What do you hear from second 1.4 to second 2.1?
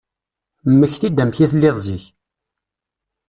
i telliḍ zik.